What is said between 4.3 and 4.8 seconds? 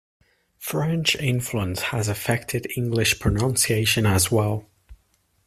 well.